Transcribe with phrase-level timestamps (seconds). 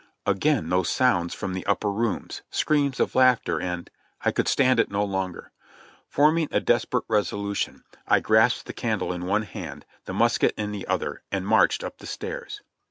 [0.25, 3.87] Again those sounds from the upper rooms, screams of laughter and—
[4.25, 5.51] I could stand it no longer.
[6.07, 10.87] Forming a desperate resolution, I grasped the candle in one hand, the musket in the
[10.87, 12.63] other, and marched up the stairs.